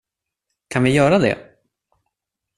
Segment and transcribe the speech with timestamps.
[0.67, 1.55] Kan vi göra det?